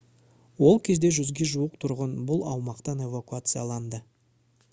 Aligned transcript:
ол 0.69 0.79
кезде 0.87 1.11
100-ге 1.17 1.47
жуық 1.51 1.75
тұрғын 1.85 2.17
бұл 2.31 2.43
аумақтан 2.55 3.05
эвакуацияланды 3.11 4.03